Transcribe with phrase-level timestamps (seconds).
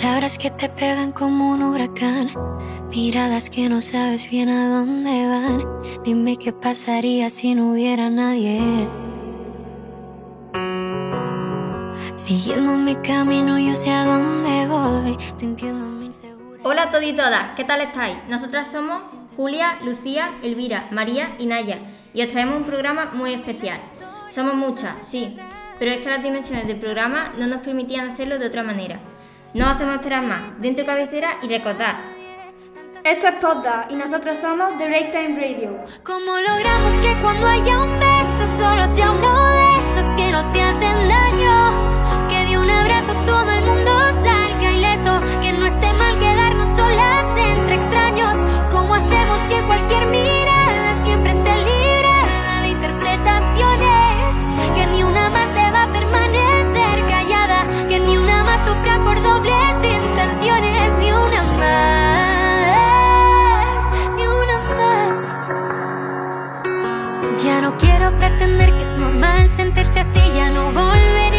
[0.00, 2.30] Palabras que te pegan como un huracán.
[2.88, 5.62] Miradas que no sabes bien a dónde van.
[6.02, 8.88] Dime qué pasaría si no hubiera nadie.
[12.16, 15.18] Siguiendo mi camino, yo sé a dónde voy.
[15.36, 16.60] Sintiéndome insegura.
[16.62, 18.16] Hola a todos y todas, ¿qué tal estáis?
[18.26, 19.04] Nosotras somos
[19.36, 21.78] Julia, Lucía, Elvira, María y Naya
[22.14, 23.80] y os traemos un programa muy especial.
[24.28, 25.36] Somos muchas, sí,
[25.78, 28.98] pero es que las dimensiones del programa no nos permitían hacerlo de otra manera.
[29.52, 31.96] No hacemos esperar más, dentro cabecera y recordar.
[33.02, 35.76] Esto es Podda y nosotros somos The Break Time Radio.
[36.04, 40.62] ¿Cómo logramos que cuando haya un beso solo sea uno de esos que no te
[40.62, 42.28] hacen daño?
[42.28, 47.36] Que de un abrazo todo el mundo salga ileso, que no esté mal quedarnos solas
[47.36, 48.38] entre extraños.
[68.40, 71.29] Pretender que es normal sentirse así, ya no volveré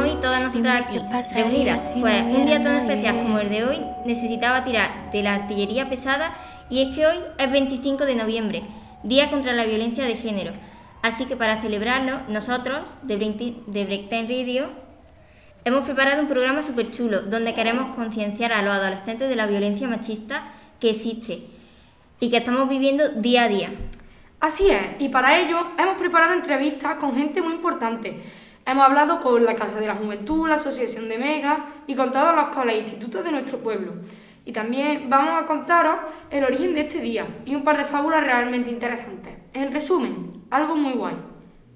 [0.00, 0.42] hoy todas
[1.10, 1.92] pasaría reunidas.
[1.98, 6.34] Pues un día tan especial como el de hoy necesitaba tirar de la artillería pesada
[6.70, 8.62] y es que hoy es 25 de noviembre,
[9.02, 10.52] Día contra la Violencia de Género.
[11.02, 14.70] Así que para celebrarlo, nosotros, de Break de Break Time Radio,
[15.64, 19.86] hemos preparado un programa súper chulo donde queremos concienciar a los adolescentes de la violencia
[19.86, 21.44] machista que existe
[22.20, 23.70] y que estamos viviendo día a día.
[24.40, 28.20] Así es, y para ello hemos preparado entrevistas con gente muy importante.
[28.68, 32.34] Hemos hablado con la Casa de la Juventud, la Asociación de Mega y con todos
[32.34, 33.94] los coles e institutos de nuestro pueblo.
[34.44, 35.96] Y también vamos a contaros
[36.30, 39.36] el origen de este día y un par de fábulas realmente interesantes.
[39.54, 41.16] En resumen, algo muy guay.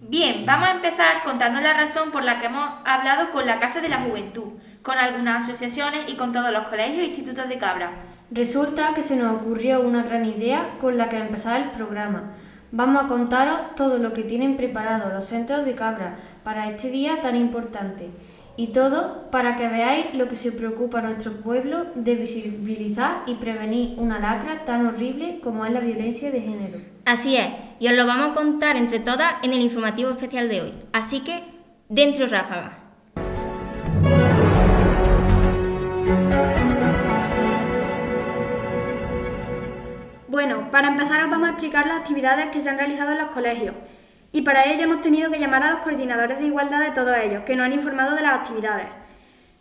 [0.02, 3.81] Bien, vamos a empezar contando la razón por la que hemos hablado con la Casa
[3.81, 4.52] de la Juventud,
[4.82, 8.02] con algunas asociaciones y con todos los colegios e institutos de Cabra.
[8.31, 12.32] Resulta que se nos ocurrió una gran idea con la que empezar el programa.
[12.74, 17.20] Vamos a contaros todo lo que tienen preparado los centros de Cabra para este día
[17.20, 18.08] tan importante.
[18.56, 23.98] Y todo para que veáis lo que se preocupa nuestro pueblo de visibilizar y prevenir
[23.98, 26.78] una lacra tan horrible como es la violencia de género.
[27.04, 27.48] Así es,
[27.78, 30.72] y os lo vamos a contar entre todas en el informativo especial de hoy.
[30.94, 31.42] Así que,
[31.90, 32.81] dentro ráfaga.
[40.32, 43.29] Bueno, para empezar os vamos a explicar las actividades que se han realizado en los
[43.32, 43.75] colegios.
[44.32, 47.43] Y para ello hemos tenido que llamar a los coordinadores de igualdad de todos ellos,
[47.43, 48.87] que nos han informado de las actividades.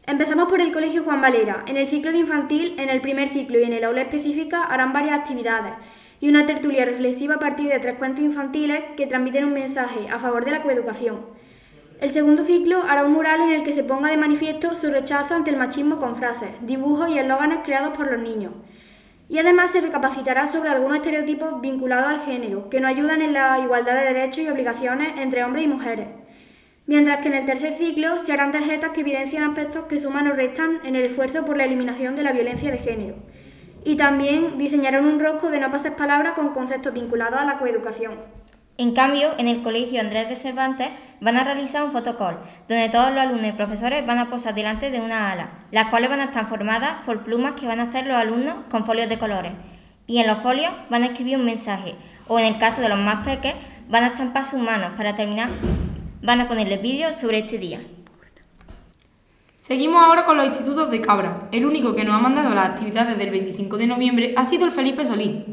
[0.08, 1.66] Empezamos por el Colegio Juan Valera.
[1.68, 4.94] En el ciclo de infantil, en el primer ciclo y en el aula específica harán
[4.94, 5.74] varias actividades
[6.22, 10.20] y una tertulia reflexiva a partir de tres cuentos infantiles que transmiten un mensaje a
[10.20, 11.20] favor de la coeducación.
[12.00, 15.36] El segundo ciclo hará un mural en el que se ponga de manifiesto su rechazo
[15.36, 18.54] ante el machismo con frases, dibujos y eslóganes creados por los niños.
[19.32, 23.58] Y además se recapacitará sobre algunos estereotipos vinculados al género, que nos ayudan en la
[23.60, 26.08] igualdad de derechos y obligaciones entre hombres y mujeres.
[26.86, 30.34] mientras que en el tercer ciclo se harán tarjetas que evidencian aspectos que suman o
[30.34, 33.16] restan en el esfuerzo por la eliminación de la violencia de género.
[33.86, 38.16] Y también diseñarán un rosco de no pases palabras con conceptos vinculados a la coeducación.
[38.78, 40.90] En cambio, en el Colegio Andrés de Cervantes
[41.20, 44.90] van a realizar un fotocall, donde todos los alumnos y profesores van a posar delante
[44.90, 48.08] de una ala, las cuales van a estar formadas por plumas que van a hacer
[48.08, 49.52] los alumnos con folios de colores.
[50.08, 51.96] Y en los folios van a escribir un mensaje,
[52.28, 55.50] o en el caso de los más pequeños, van a estampar sus manos para terminar,
[56.24, 57.82] van a ponerle vídeos sobre este día.
[59.58, 61.48] Seguimos ahora con los institutos de Cabra.
[61.52, 64.72] El único que nos ha mandado las actividades del 25 de noviembre ha sido el
[64.72, 65.44] Felipe Solís.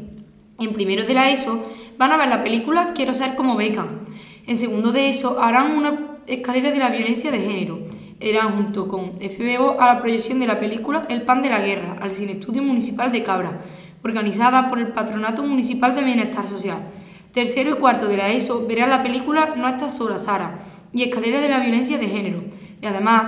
[0.59, 1.63] En primero de la ESO
[1.99, 3.99] van a ver la película Quiero ser como Beckham.
[4.47, 7.79] En segundo de ESO harán una escalera de la violencia de género.
[8.21, 11.97] Irán junto con FBO a la proyección de la película El pan de la guerra
[12.01, 13.59] al Cine Estudio Municipal de Cabra,
[14.01, 16.87] organizada por el Patronato Municipal de Bienestar Social.
[17.33, 20.59] Tercero y cuarto de la ESO verán la película No estás sola, Sara
[20.93, 22.43] y Escalera de la violencia de género.
[22.81, 23.23] Y además,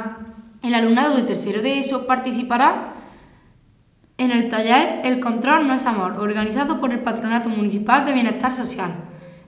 [0.64, 3.01] el alumnado de tercero de ESO participará
[4.22, 8.54] en el taller El control no es amor, organizado por el Patronato Municipal de Bienestar
[8.54, 8.92] Social.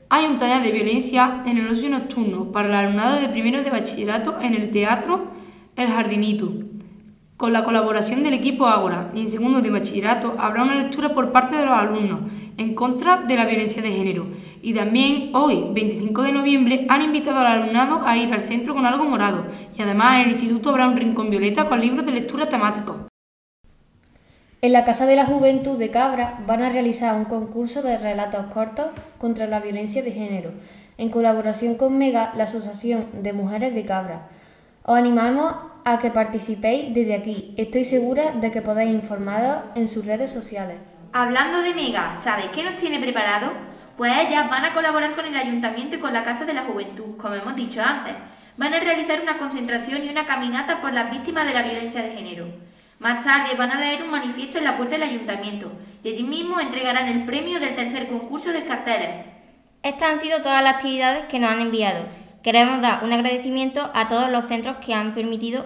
[0.10, 3.70] Hay un taller de violencia en el ocio nocturno para el alumnado de primero de
[3.70, 5.28] bachillerato en el Teatro
[5.76, 6.52] El Jardinito,
[7.38, 9.12] con la colaboración del equipo Ágora.
[9.14, 12.22] Y en segundo de bachillerato habrá una lectura por parte de los alumnos
[12.58, 14.26] en contra de la violencia de género.
[14.64, 18.88] Y también hoy, 25 de noviembre, han invitado al alumnado a ir al centro con
[18.88, 19.46] algo morado.
[19.78, 23.13] Y además en el instituto habrá un rincón violeta con libros de lectura temáticos.
[24.64, 28.46] En la Casa de la Juventud de Cabra van a realizar un concurso de relatos
[28.46, 30.54] cortos contra la violencia de género,
[30.98, 34.30] en colaboración con MEGA, la Asociación de Mujeres de Cabra.
[34.84, 37.54] Os animamos a que participéis desde aquí.
[37.58, 40.78] Estoy segura de que podéis informaros en sus redes sociales.
[41.12, 43.52] Hablando de MEGA, ¿sabéis qué nos tiene preparado?
[43.98, 47.18] Pues ellas van a colaborar con el Ayuntamiento y con la Casa de la Juventud,
[47.18, 48.14] como hemos dicho antes.
[48.56, 52.12] Van a realizar una concentración y una caminata por las víctimas de la violencia de
[52.12, 52.73] género.
[53.04, 55.70] Más tarde van a leer un manifiesto en la puerta del ayuntamiento
[56.02, 59.26] y allí mismo entregarán el premio del tercer concurso de carteles.
[59.84, 62.06] Estas han sido todas las actividades que nos han enviado.
[62.44, 65.66] Queremos dar un agradecimiento a todos los centros que han permitido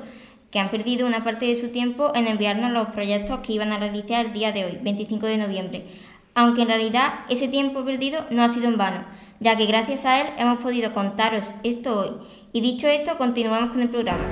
[0.50, 3.78] que han perdido una parte de su tiempo en enviarnos los proyectos que iban a
[3.78, 5.86] realizar el día de hoy, 25 de noviembre,
[6.34, 9.04] aunque en realidad ese tiempo perdido no ha sido en vano,
[9.40, 12.12] ya que gracias a él hemos podido contaros esto hoy.
[12.54, 14.24] Y dicho esto, continuamos con el programa.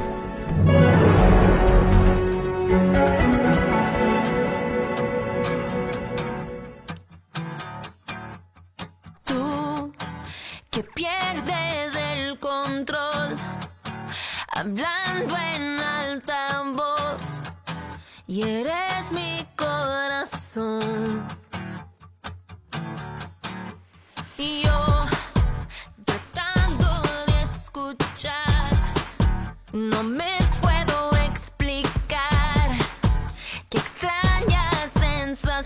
[9.23, 9.93] Tú
[10.71, 13.35] que pierdes el control,
[14.49, 17.41] hablando en alta voz,
[18.27, 21.25] y eres mi corazón.
[24.37, 25.05] Y yo
[26.03, 28.71] tratando de escuchar,
[29.71, 30.44] no me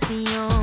[0.10, 0.59] You.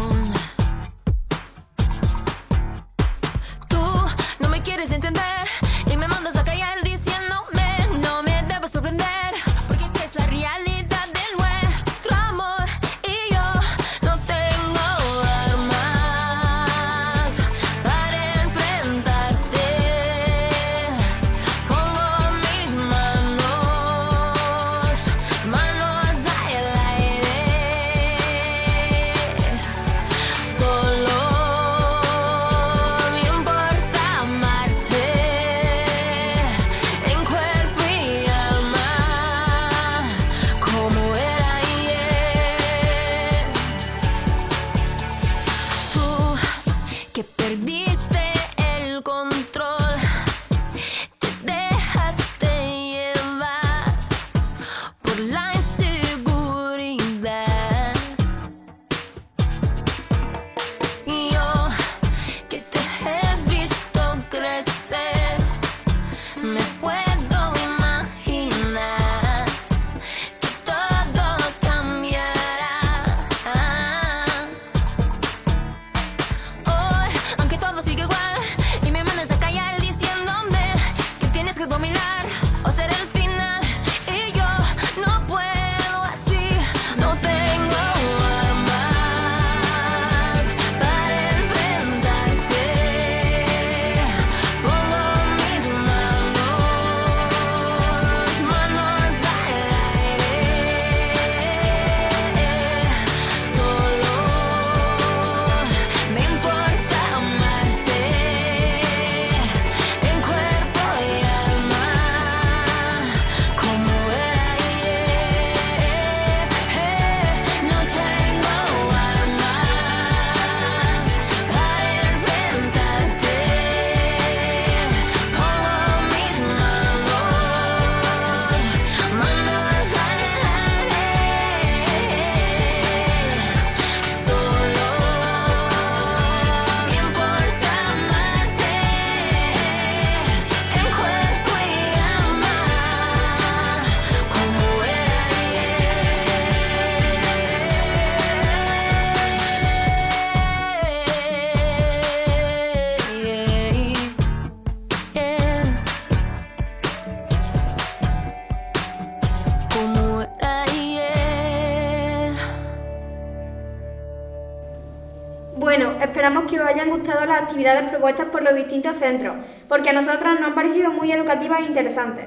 [167.07, 169.37] Gustado las actividades propuestas por los distintos centros,
[169.69, 172.25] porque a nosotras nos han parecido muy educativas e interesantes.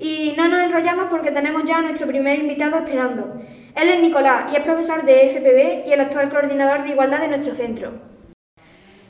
[0.00, 3.40] Y no nos enrollamos porque tenemos ya a nuestro primer invitado esperando.
[3.74, 7.28] Él es Nicolás y es profesor de FPB y el actual coordinador de igualdad de
[7.28, 7.92] nuestro centro.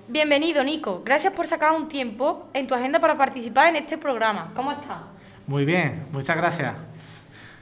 [0.06, 1.02] Bienvenido, Nico.
[1.02, 4.52] Gracias por sacar un tiempo en tu agenda para participar en este programa.
[4.54, 4.98] ¿Cómo estás?
[5.46, 6.74] Muy bien, muchas gracias.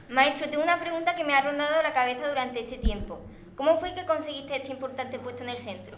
[0.09, 3.21] Maestro, tengo una pregunta que me ha rondado la cabeza durante este tiempo.
[3.55, 5.97] ¿Cómo fue que conseguiste este importante puesto en el centro?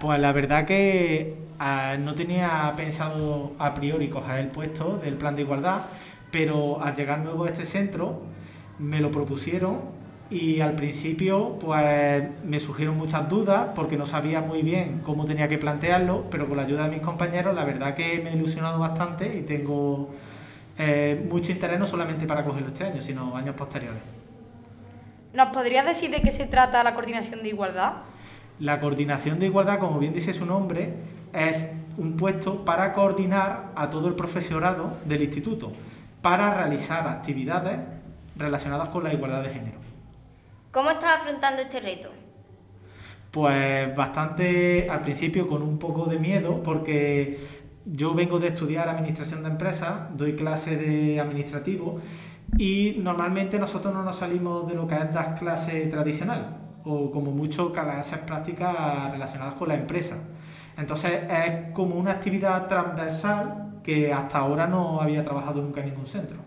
[0.00, 5.34] Pues la verdad que ah, no tenía pensado a priori coger el puesto del plan
[5.36, 5.82] de igualdad,
[6.30, 8.22] pero al llegar nuevo a este centro
[8.78, 9.96] me lo propusieron
[10.28, 15.48] y al principio pues me surgieron muchas dudas porque no sabía muy bien cómo tenía
[15.48, 18.78] que plantearlo, pero con la ayuda de mis compañeros la verdad que me he ilusionado
[18.78, 20.10] bastante y tengo
[20.78, 24.02] eh, mucho interés no solamente para cogerlo este año, sino años posteriores.
[25.32, 27.92] ¿Nos podrías decir de qué se trata la coordinación de igualdad?
[28.58, 30.94] La coordinación de igualdad, como bien dice su nombre,
[31.34, 35.72] es un puesto para coordinar a todo el profesorado del instituto,
[36.22, 37.78] para realizar actividades
[38.34, 39.78] relacionadas con la igualdad de género.
[40.72, 42.10] ¿Cómo estás afrontando este reto?
[43.30, 47.38] Pues bastante al principio con un poco de miedo porque
[47.84, 52.00] yo vengo de estudiar administración de empresas, doy clase de administrativo
[52.56, 57.32] y normalmente nosotros no nos salimos de lo que es dar clase tradicional o como
[57.32, 60.16] mucho clases prácticas relacionadas con la empresa.
[60.78, 66.06] Entonces es como una actividad transversal que hasta ahora no había trabajado nunca en ningún
[66.06, 66.38] centro.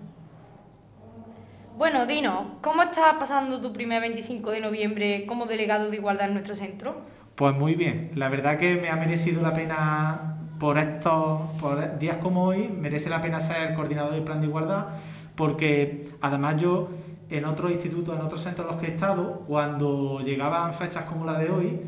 [1.78, 6.34] Bueno, Dino, ¿cómo estás pasando tu primer 25 de noviembre como delegado de igualdad en
[6.34, 6.98] nuestro centro?
[7.36, 12.18] Pues muy bien, la verdad que me ha merecido la pena por estos por días
[12.18, 14.88] como hoy, merece la pena ser coordinador del plan de igualdad,
[15.36, 16.90] porque además yo
[17.30, 21.26] en otros institutos, en otros centros en los que he estado, cuando llegaban fechas como
[21.26, 21.80] la de hoy,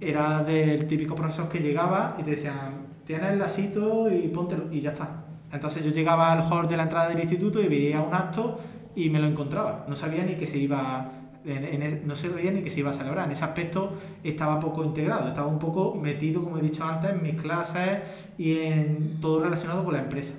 [0.00, 4.80] era del típico profesor que llegaba y te decían, tienes el lacito y póntelo, y
[4.80, 5.24] ya está.
[5.52, 8.58] Entonces yo llegaba al hall de la entrada del instituto y veía un acto
[8.94, 9.84] y me lo encontraba.
[9.88, 11.10] No sabía ni que se iba
[11.44, 13.26] no sabía ni que se iba a celebrar.
[13.26, 17.22] En ese aspecto estaba poco integrado, estaba un poco metido, como he dicho antes, en
[17.22, 18.00] mis clases
[18.38, 20.34] y en todo relacionado con la empresa.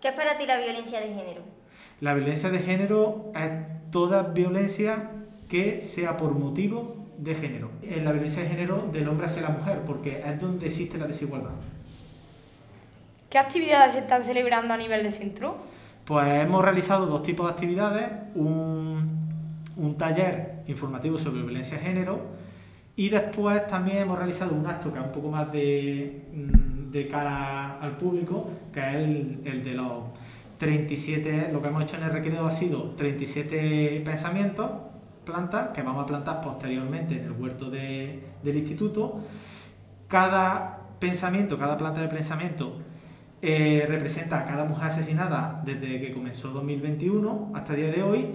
[0.00, 1.57] ¿Qué es para ti la violencia de género?
[2.00, 3.50] La violencia de género es
[3.90, 5.10] toda violencia
[5.48, 7.70] que sea por motivo de género.
[7.82, 11.06] En la violencia de género del hombre hacia la mujer, porque es donde existe la
[11.06, 11.50] desigualdad.
[13.28, 15.56] ¿Qué actividades se están celebrando a nivel de centro?
[16.04, 19.28] Pues hemos realizado dos tipos de actividades, un,
[19.76, 22.20] un taller informativo sobre violencia de género
[22.96, 27.06] y después también hemos realizado un acto que es un poco más de, mm, de
[27.08, 30.04] cara al público, que es el, el, de los
[30.58, 34.70] 37, lo que hemos hecho en el requerido ha sido 37 pensamientos,
[35.24, 39.20] plantas, que vamos a plantar posteriormente en el huerto de, del instituto.
[40.08, 42.78] Cada pensamiento, cada planta de pensamiento
[43.40, 48.26] eh, representa a cada mujer asesinada desde que comenzó 2021 hasta el día de hoy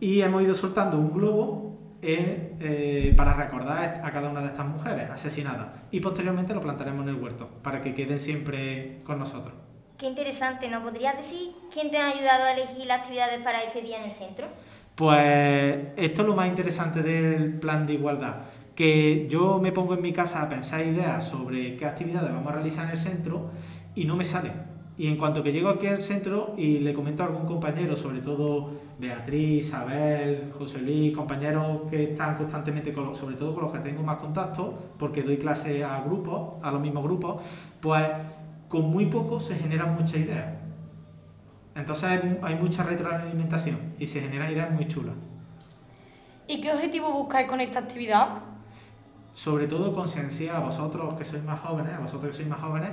[0.00, 4.66] y hemos ido soltando un globo en, eh, para recordar a cada una de estas
[4.66, 9.65] mujeres asesinadas y posteriormente lo plantaremos en el huerto para que queden siempre con nosotros.
[9.98, 13.80] Qué interesante, ¿nos podrías decir quién te ha ayudado a elegir las actividades para este
[13.80, 14.46] día en el centro?
[14.94, 18.42] Pues esto es lo más interesante del plan de igualdad,
[18.74, 22.56] que yo me pongo en mi casa a pensar ideas sobre qué actividades vamos a
[22.56, 23.46] realizar en el centro
[23.94, 24.52] y no me sale.
[24.98, 28.20] Y en cuanto que llego aquí al centro y le comento a algún compañero, sobre
[28.20, 33.72] todo Beatriz, Isabel, José Luis, compañeros que están constantemente, con los, sobre todo con los
[33.72, 37.42] que tengo más contacto, porque doy clase a grupos, a los mismos grupos,
[37.80, 38.10] pues
[38.68, 40.54] con muy poco se generan muchas ideas.
[41.74, 45.14] Entonces hay mucha retroalimentación y se generan ideas muy chulas.
[46.48, 48.40] ¿Y qué objetivo buscáis con esta actividad?
[49.32, 52.90] Sobre todo concienciar a vosotros que sois más jóvenes, a vosotros que sois más jóvenes,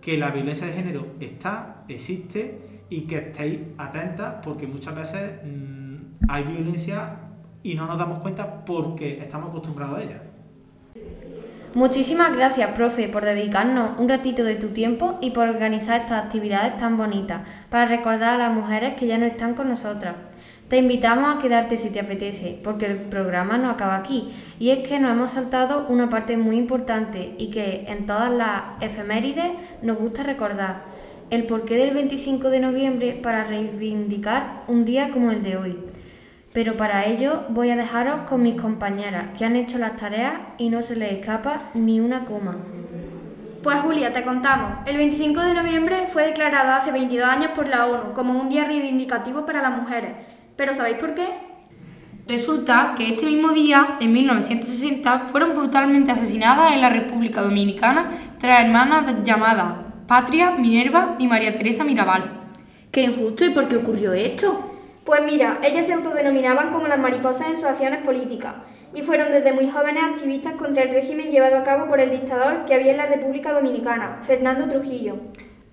[0.00, 5.94] que la violencia de género está, existe y que estéis atentas porque muchas veces mmm,
[6.28, 7.18] hay violencia
[7.62, 10.22] y no nos damos cuenta porque estamos acostumbrados a ella.
[11.74, 16.76] Muchísimas gracias, profe, por dedicarnos un ratito de tu tiempo y por organizar estas actividades
[16.76, 20.14] tan bonitas para recordar a las mujeres que ya no están con nosotras.
[20.68, 24.86] Te invitamos a quedarte si te apetece, porque el programa no acaba aquí, y es
[24.86, 29.50] que nos hemos saltado una parte muy importante y que en todas las efemérides
[29.82, 30.84] nos gusta recordar,
[31.30, 35.76] el porqué del 25 de noviembre para reivindicar un día como el de hoy.
[36.54, 40.70] Pero para ello voy a dejaros con mis compañeras, que han hecho las tareas y
[40.70, 42.56] no se les escapa ni una coma.
[43.60, 44.86] Pues Julia, te contamos.
[44.86, 48.66] El 25 de noviembre fue declarado hace 22 años por la ONU como un día
[48.66, 50.12] reivindicativo para las mujeres.
[50.54, 51.26] ¿Pero sabéis por qué?
[52.28, 58.60] Resulta que este mismo día, en 1960, fueron brutalmente asesinadas en la República Dominicana tres
[58.60, 59.74] hermanas llamadas
[60.06, 62.30] Patria, Minerva y María Teresa Mirabal.
[62.92, 64.73] Qué injusto y por qué ocurrió esto.
[65.04, 68.54] Pues mira, ellas se autodenominaban como las mariposas en sus acciones políticas
[68.94, 72.64] y fueron desde muy jóvenes activistas contra el régimen llevado a cabo por el dictador
[72.64, 75.16] que había en la República Dominicana, Fernando Trujillo.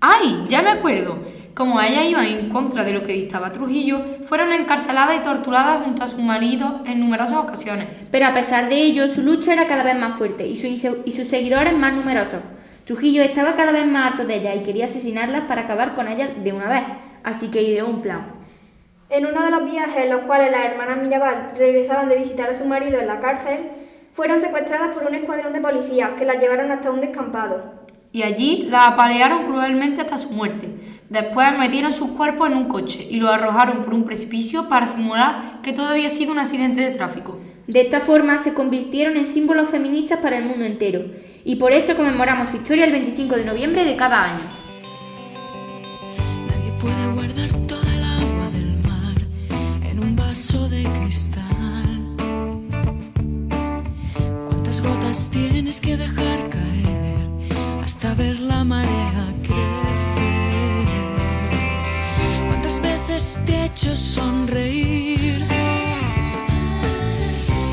[0.00, 0.44] ¡Ay!
[0.48, 1.16] Ya me acuerdo.
[1.54, 6.02] Como ellas iban en contra de lo que dictaba Trujillo, fueron encarceladas y torturadas junto
[6.02, 7.86] a sus maridos en numerosas ocasiones.
[8.10, 11.12] Pero a pesar de ello, su lucha era cada vez más fuerte y, su y
[11.12, 12.40] sus seguidores más numerosos.
[12.84, 16.30] Trujillo estaba cada vez más harto de ellas y quería asesinarlas para acabar con ellas
[16.42, 16.82] de una vez,
[17.22, 18.41] así que ideó un plan.
[19.12, 22.54] En uno de los viajes en los cuales las hermanas Mirabal regresaban de visitar a
[22.54, 23.58] su marido en la cárcel,
[24.14, 27.62] fueron secuestradas por un escuadrón de policías que las llevaron hasta un descampado.
[28.10, 30.70] Y allí las apalearon cruelmente hasta su muerte.
[31.10, 35.60] Después metieron sus cuerpos en un coche y los arrojaron por un precipicio para simular
[35.62, 37.38] que todo había sido un accidente de tráfico.
[37.66, 41.04] De esta forma se convirtieron en símbolos feministas para el mundo entero,
[41.44, 44.61] y por esto conmemoramos su historia el 25 de noviembre de cada año.
[54.46, 57.28] ¿Cuántas gotas tienes que dejar caer
[57.84, 60.88] hasta ver la marea crecer?
[62.48, 65.46] ¿Cuántas veces te he hecho sonreír?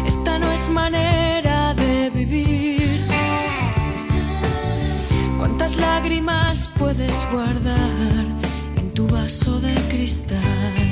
[0.05, 3.01] Esta no es manera de vivir.
[5.39, 8.25] ¿Cuántas lágrimas puedes guardar
[8.77, 10.88] en tu vaso de cristal?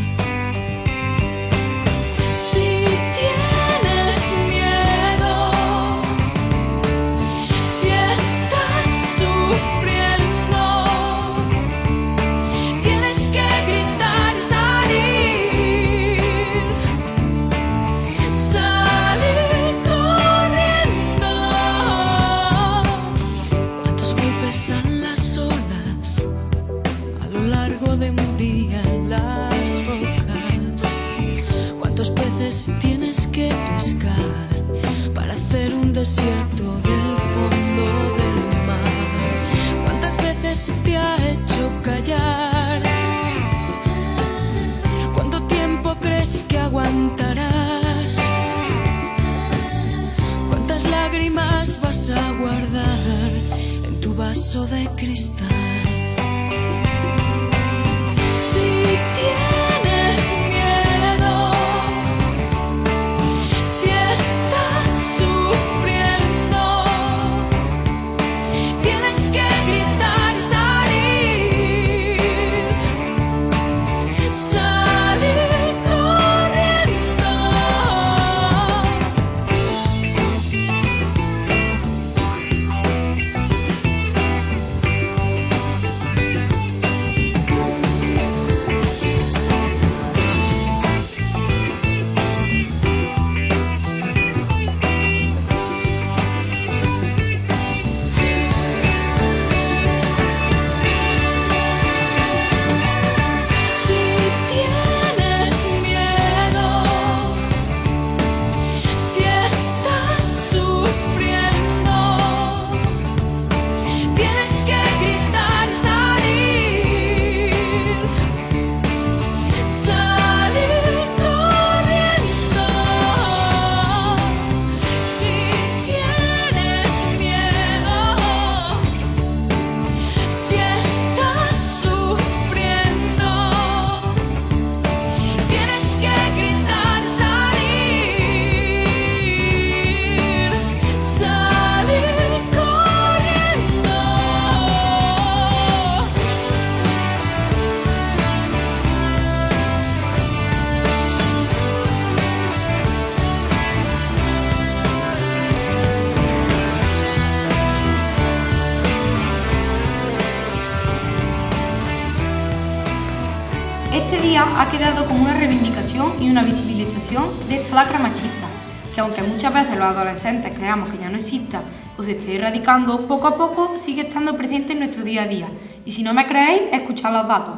[169.07, 171.61] Aunque muchas veces los adolescentes creamos que ya no exista
[171.97, 175.47] o se esté erradicando, poco a poco sigue estando presente en nuestro día a día.
[175.85, 177.57] Y si no me creéis, escuchad los datos.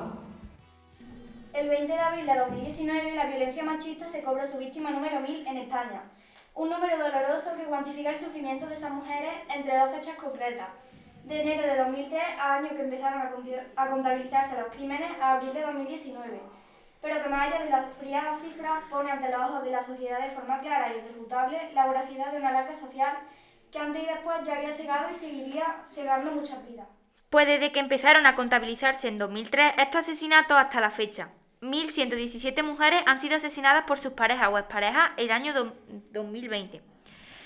[1.52, 5.48] El 20 de abril de 2019, la violencia machista se cobra su víctima número 1000
[5.48, 6.04] en España.
[6.54, 10.68] Un número doloroso que cuantifica el sufrimiento de esas mujeres entre dos fechas concretas.
[11.24, 13.24] De enero de 2003 a año que empezaron
[13.76, 16.59] a contabilizarse los crímenes a abril de 2019.
[17.02, 20.22] Pero que más allá de las frías cifras pone ante los ojos de la sociedad
[20.22, 23.18] de forma clara e irrefutable la voracidad de una larga social
[23.72, 26.88] que antes y después ya había cegado y seguiría cegando muchas vidas.
[27.30, 31.30] Pues desde que empezaron a contabilizarse en 2003 estos asesinatos hasta la fecha,
[31.62, 35.54] 1.117 mujeres han sido asesinadas por sus parejas o exparejas el año
[36.12, 36.82] 2020.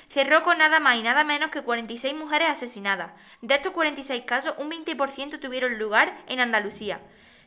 [0.07, 3.11] Cerró con nada más y nada menos que 46 mujeres asesinadas.
[3.41, 7.01] De estos 46 casos, un 20% tuvieron lugar en Andalucía,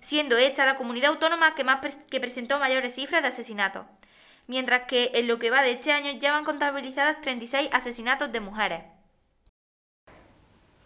[0.07, 3.87] siendo esta la comunidad autónoma que, más que presentó mayores cifras de asesinatos.
[4.47, 8.39] Mientras que en lo que va de este año ya van contabilizadas 36 asesinatos de
[8.39, 8.83] mujeres.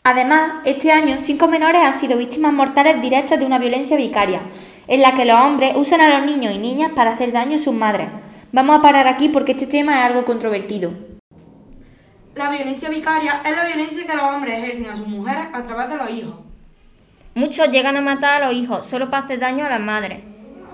[0.04, 4.40] Además, este año cinco menores han sido víctimas mortales directas de una violencia vicaria,
[4.88, 7.58] en la que los hombres usan a los niños y niñas para hacer daño a
[7.58, 8.08] sus madres.
[8.52, 10.92] Vamos a parar aquí porque este tema es algo controvertido.
[12.34, 15.90] La violencia vicaria es la violencia que los hombres ejercen a sus mujeres a través
[15.90, 16.49] de los hijos.
[17.40, 20.18] Muchos llegan a matar a los hijos solo para hacer daño a las madres.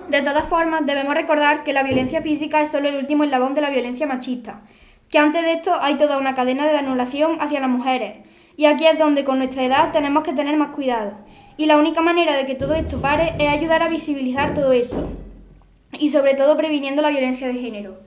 [0.09, 3.61] De todas formas, debemos recordar que la violencia física es solo el último eslabón de
[3.61, 4.62] la violencia machista,
[5.09, 8.18] que antes de esto hay toda una cadena de anulación hacia las mujeres,
[8.57, 11.20] y aquí es donde con nuestra edad tenemos que tener más cuidado.
[11.57, 15.09] Y la única manera de que todo esto pare es ayudar a visibilizar todo esto.
[15.92, 18.00] Y sobre todo previniendo la violencia de género.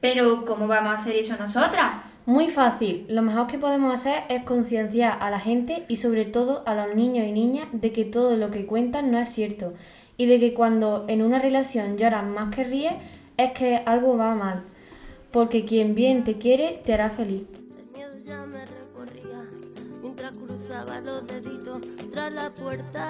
[0.00, 2.09] Pero, ¿cómo vamos a hacer eso nosotras?
[2.30, 3.06] Muy fácil.
[3.08, 6.94] Lo mejor que podemos hacer es concienciar a la gente y sobre todo a los
[6.94, 9.72] niños y niñas de que todo lo que cuentan no es cierto
[10.16, 12.92] y de que cuando en una relación lloran más que ríes
[13.36, 14.62] es que algo va mal.
[15.32, 17.42] Porque quien bien te quiere te hará feliz.
[20.46, 21.80] cruzaba los deditos
[22.12, 23.08] tras la puerta.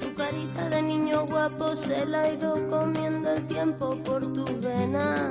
[0.00, 5.30] Tu carita de niño guapo se la ha ido comiendo el tiempo por tu vena.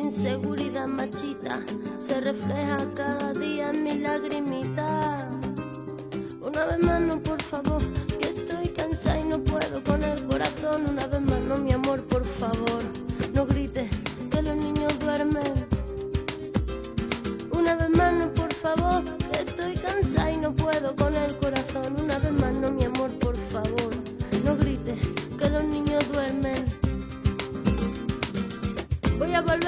[0.00, 1.60] Inseguridad machita
[1.98, 5.28] se refleja cada día en mi lagrimita.
[6.40, 7.82] Una vez más, no, por favor,
[8.18, 10.86] que estoy cansada y no puedo con el corazón.
[10.90, 12.80] Una vez más, no, mi amor, por favor,
[13.34, 13.90] no grites
[14.30, 15.66] que los niños duermen.
[17.50, 21.47] Una vez más, no, por favor, que estoy cansada y no puedo con el corazón.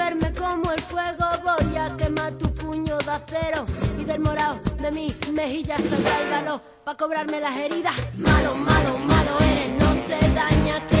[0.01, 3.65] Voy a volverme como el fuego, voy a quemar tu puño de acero
[3.99, 7.93] y del morado de mis mejillas saldrá el valor para cobrarme las heridas.
[8.17, 11.00] Malo, malo, malo eres, no se daña quien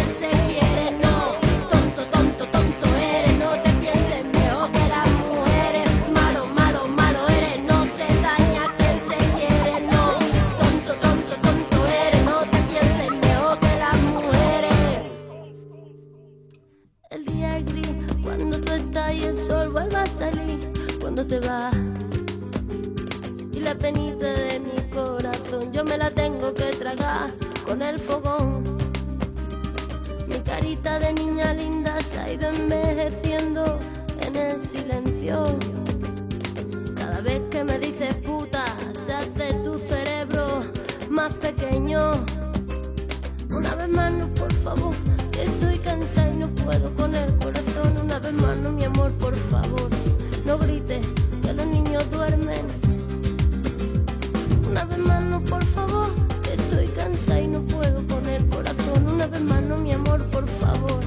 [54.81, 56.11] Una vez más, no, por favor,
[56.51, 59.09] estoy cansada y no puedo con el corazón.
[59.09, 60.99] Una vez más, no, mi amor, por favor,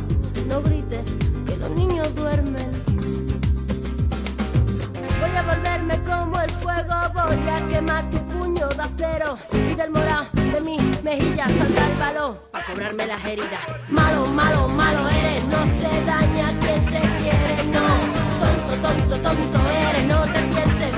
[0.47, 1.01] no grites
[1.45, 2.71] que los niños duermen.
[5.21, 9.91] Voy a volverme como el fuego, voy a quemar tu puño de acero y del
[9.91, 13.61] morado de mis mejillas saldrá el valor para cobrarme las heridas.
[13.89, 17.89] Malo, malo, malo eres, no se daña quien se quiere, no.
[18.39, 20.95] Tonto, tonto, tonto eres, no te pienses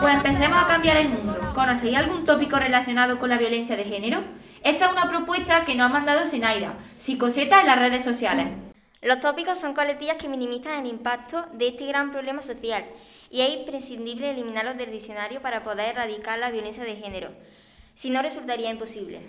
[0.00, 1.52] Pues empecemos a cambiar el mundo.
[1.54, 4.22] ¿Conocéis algún tópico relacionado con la violencia de género?
[4.64, 8.48] Esta es una propuesta que nos ha mandado Zenaida, psicoseta en las redes sociales.
[9.02, 12.86] Los tópicos son coletillas que minimizan el impacto de este gran problema social
[13.30, 17.28] y es imprescindible eliminarlos del diccionario para poder erradicar la violencia de género.
[17.94, 19.20] Si no, resultaría imposible.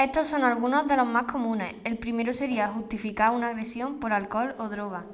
[0.00, 1.72] Estos son algunos de los más comunes.
[1.84, 5.04] El primero sería justificar una agresión por alcohol o droga.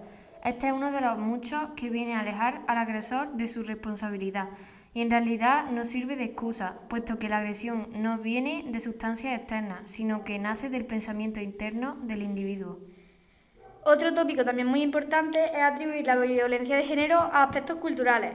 [0.42, 4.48] Este es uno de los muchos que viene a alejar al agresor de su responsabilidad
[5.00, 9.80] en realidad no sirve de excusa, puesto que la agresión no viene de sustancias externas,
[9.90, 12.78] sino que nace del pensamiento interno del individuo.
[13.84, 18.32] Otro tópico también muy importante es atribuir la violencia de género a aspectos culturales,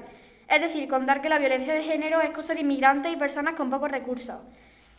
[0.49, 3.69] es decir, contar que la violencia de género es cosa de inmigrantes y personas con
[3.69, 4.37] pocos recursos.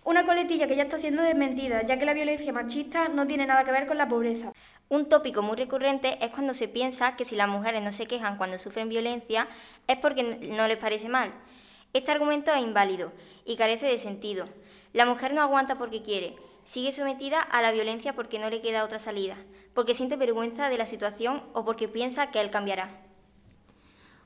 [0.04, 3.64] Una coletilla que ya está siendo desmentida, ya que la violencia machista no tiene nada
[3.64, 4.52] que ver con la pobreza.
[4.90, 8.38] Un tópico muy recurrente es cuando se piensa que si las mujeres no se quejan
[8.38, 9.46] cuando sufren violencia
[9.86, 11.32] es porque no les parece mal.
[11.92, 13.12] Este argumento es inválido
[13.44, 14.46] y carece de sentido.
[14.94, 18.84] La mujer no aguanta porque quiere, sigue sometida a la violencia porque no le queda
[18.84, 19.36] otra salida,
[19.74, 22.88] porque siente vergüenza de la situación o porque piensa que él cambiará.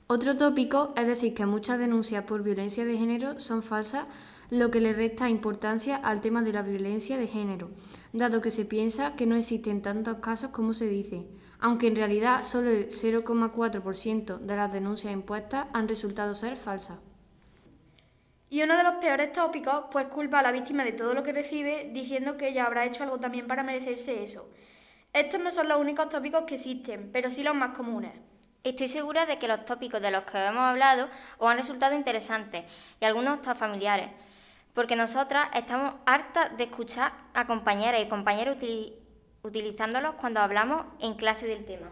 [0.07, 4.07] Otro tópico es decir que muchas denuncias por violencia de género son falsas,
[4.52, 7.70] lo que le resta importancia al tema de la violencia de género,
[8.12, 11.26] dado que se piensa que no existen tantos casos como se dice,
[11.58, 16.98] aunque en realidad solo el 0,4% de las denuncias impuestas han resultado ser falsas.
[18.50, 21.32] Y uno de los peores tópicos, pues culpa a la víctima de todo lo que
[21.32, 24.50] recibe, diciendo que ella habrá hecho algo también para merecerse eso.
[25.14, 28.12] Estos no son los únicos tópicos que existen, pero sí los más comunes.
[28.64, 32.64] Estoy segura de que los tópicos de los que hemos hablado os han resultado interesantes
[33.00, 34.10] y algunos hasta familiares,
[34.74, 38.92] porque nosotras estamos hartas de escuchar a compañeras y compañeros utili-
[39.42, 41.88] utilizándolos cuando hablamos en clase del tema.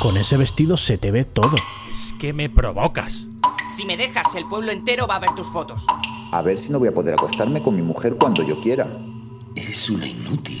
[0.00, 1.54] Con ese vestido se te ve todo.
[1.92, 3.26] Es que me provocas.
[3.76, 5.84] Si me dejas, el pueblo entero va a ver tus fotos.
[6.32, 8.86] A ver si no voy a poder acostarme con mi mujer cuando yo quiera.
[9.54, 10.60] Eres una inútil.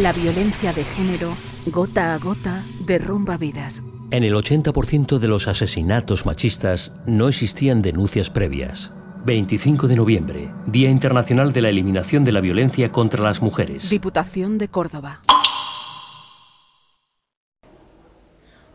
[0.00, 1.32] La violencia de género,
[1.66, 3.82] gota a gota, derrumba vidas.
[4.10, 8.92] En el 80% de los asesinatos machistas no existían denuncias previas.
[9.24, 13.88] 25 de noviembre, Día Internacional de la Eliminación de la Violencia contra las Mujeres.
[13.88, 15.20] Diputación de Córdoba.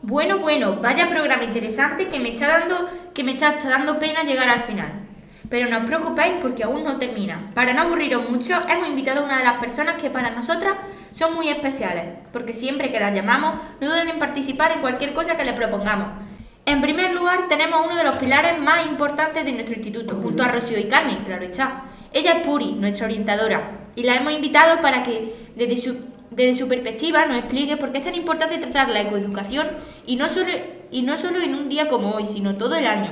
[0.02, 4.48] Bueno, bueno, vaya programa interesante que me está dando, que me está dando pena llegar
[4.48, 5.06] al final.
[5.50, 7.52] Pero no os preocupéis porque aún no termina.
[7.54, 10.78] Para no aburriros mucho, hemos invitado a una de las personas que para nosotras
[11.12, 15.36] son muy especiales, porque siempre que las llamamos no dudan en participar en cualquier cosa
[15.36, 16.27] que les propongamos.
[16.68, 20.50] En primer lugar, tenemos uno de los pilares más importantes de nuestro instituto, junto a
[20.50, 21.84] Rocío y Carmen, claro está.
[22.12, 25.98] Ella es Puri, nuestra orientadora, y la hemos invitado para que, desde su,
[26.30, 29.66] desde su perspectiva, nos explique por qué es tan importante tratar la ecoeducación
[30.06, 30.50] y no solo,
[30.92, 33.12] y no solo en un día como hoy, sino todo el año.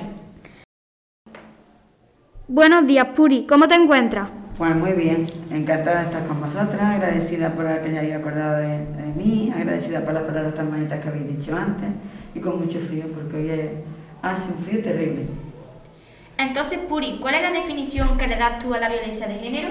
[2.50, 3.46] Buenos días, Puri.
[3.48, 4.32] ¿Cómo te encuentras?
[4.58, 9.14] Pues muy bien, encantada de estar con vosotras, agradecida por que hayáis acordado de, de
[9.16, 11.88] mí, agradecida por las palabras tan bonitas que habéis dicho antes
[12.36, 13.72] y con mucho frío porque hoy es-
[14.22, 15.24] hace un frío terrible.
[16.38, 19.70] Entonces, Puri, ¿cuál es la definición que le das tú a la violencia de género?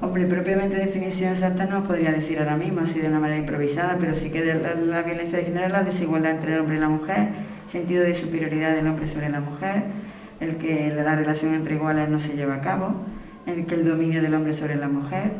[0.00, 4.14] Hombre, propiamente definición exacta no podría decir ahora mismo, así de una manera improvisada, pero
[4.16, 6.80] sí que de la, la violencia de género es la desigualdad entre el hombre y
[6.80, 7.28] la mujer,
[7.70, 9.84] sentido de superioridad del hombre sobre la mujer,
[10.40, 12.94] el que la relación entre iguales no se lleva a cabo,
[13.46, 15.30] el que el dominio del hombre sobre la mujer,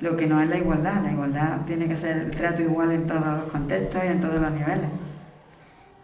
[0.00, 1.02] lo que no es la igualdad.
[1.02, 4.40] La igualdad tiene que ser el trato igual en todos los contextos y en todos
[4.40, 4.88] los niveles.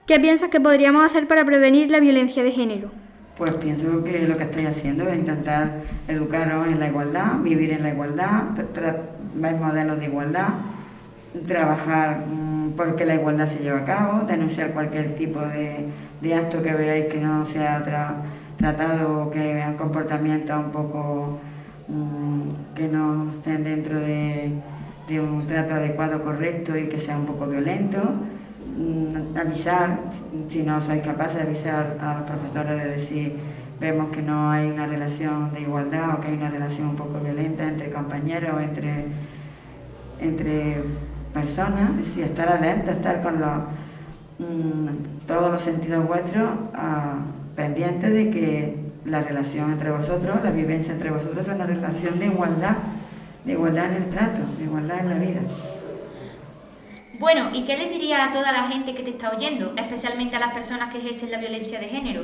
[0.06, 2.90] ¿Qué piensas que podríamos hacer para prevenir la violencia de género?
[3.36, 5.70] Pues pienso que lo que estáis haciendo es intentar
[6.08, 8.42] educaros en la igualdad, vivir en la igualdad,
[9.34, 10.48] ver modelos de igualdad,
[11.46, 15.86] trabajar mm, porque la igualdad se lleve a cabo, denunciar cualquier tipo de,
[16.20, 18.14] de acto que veáis que no sea tra-
[18.58, 21.38] tratado o que vean comportamientos un poco
[22.74, 24.52] que no estén dentro de,
[25.08, 27.98] de un trato adecuado, correcto y que sea un poco violento
[28.76, 29.98] mm, avisar,
[30.48, 33.36] si no sois capaces de avisar a los profesores de decir,
[33.80, 37.18] vemos que no hay una relación de igualdad o que hay una relación un poco
[37.18, 39.06] violenta entre compañeros entre,
[40.20, 40.82] entre
[41.34, 43.58] personas, es decir, estar alerta, estar con los,
[44.38, 47.18] mm, todos los sentidos vuestros ah,
[47.56, 52.26] pendientes de que la relación entre vosotros, la vivencia entre vosotros es una relación de
[52.26, 52.76] igualdad,
[53.44, 55.40] de igualdad en el trato, de igualdad en la vida.
[57.18, 60.40] Bueno, ¿y qué le diría a toda la gente que te está oyendo, especialmente a
[60.40, 62.22] las personas que ejercen la violencia de género?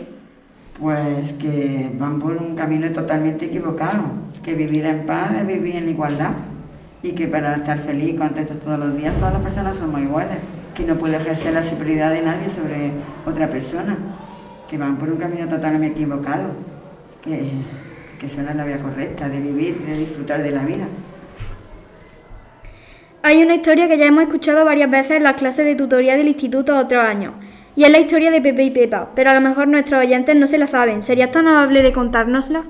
[0.80, 4.04] Pues que van por un camino totalmente equivocado,
[4.42, 6.32] que vivir en paz es vivir en igualdad
[7.02, 10.38] y que para estar feliz y contentos todos los días todas las personas somos iguales,
[10.74, 12.92] que no puede ejercer la superioridad de nadie sobre
[13.26, 13.96] otra persona,
[14.68, 16.50] que van por un camino totalmente equivocado,
[17.22, 17.50] que,
[18.18, 20.86] que eso no es la vía correcta de vivir, de disfrutar de la vida.
[23.22, 26.28] Hay una historia que ya hemos escuchado varias veces en las clases de tutoría del
[26.28, 27.34] instituto otros años,
[27.74, 30.46] y es la historia de Pepe y Pepa, pero a lo mejor nuestros oyentes no
[30.46, 31.02] se la saben.
[31.02, 32.64] ¿Serías tan amable de contárnosla?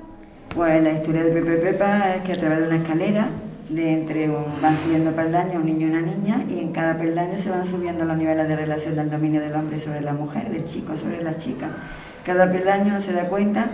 [0.53, 3.27] Pues la historia de Pepe y Pepa es que a través de una escalera
[3.69, 7.37] de entre un, van subiendo peldaños un niño y una niña y en cada peldaño
[7.37, 10.65] se van subiendo los niveles de relación del dominio del hombre sobre la mujer, del
[10.65, 11.67] chico sobre la chica.
[12.25, 13.67] Cada peldaño no se da cuenta,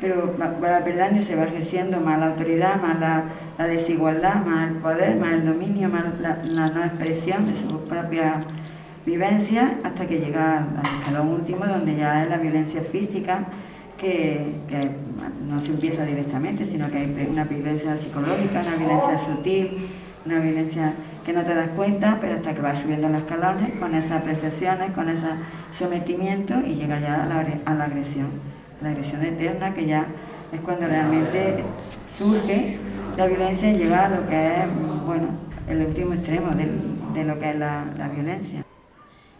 [0.00, 5.16] pero cada peldaño se va ejerciendo más la autoridad, más la, desigualdad, más el poder,
[5.16, 8.40] más el dominio, más la, la no expresión de su propia
[9.04, 13.46] vivencia hasta que llega al escalón último donde ya es la violencia física
[14.00, 14.90] que, que
[15.46, 19.88] no se empieza directamente, sino que hay una violencia psicológica, una violencia sutil,
[20.24, 23.94] una violencia que no te das cuenta, pero hasta que vas subiendo los escalones con
[23.94, 25.26] esas apreciaciones, con ese
[25.76, 28.28] sometimiento y llega ya a la, a la agresión,
[28.82, 30.06] la agresión eterna que ya
[30.52, 31.62] es cuando realmente
[32.16, 32.78] surge
[33.16, 35.28] la violencia y llega a lo que es, bueno,
[35.68, 38.64] el último extremo de, lo que es la violencia.